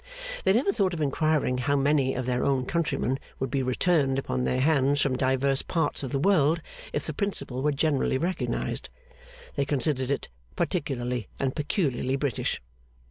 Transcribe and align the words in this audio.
They 0.45 0.53
never 0.53 0.71
thought 0.71 0.95
of 0.95 1.01
inquiring 1.01 1.59
how 1.59 1.75
many 1.75 2.15
of 2.15 2.25
their 2.25 2.43
own 2.43 2.65
countrymen 2.65 3.19
would 3.39 3.51
be 3.51 3.61
returned 3.61 4.17
upon 4.17 4.45
their 4.45 4.59
hands 4.59 4.99
from 4.99 5.15
divers 5.15 5.61
parts 5.61 6.01
of 6.01 6.11
the 6.11 6.17
world, 6.17 6.59
if 6.91 7.05
the 7.05 7.13
principle 7.13 7.61
were 7.61 7.71
generally 7.71 8.17
recognised; 8.17 8.89
they 9.53 9.63
considered 9.63 10.09
it 10.09 10.27
particularly 10.55 11.27
and 11.39 11.55
peculiarly 11.55 12.15
British. 12.15 12.63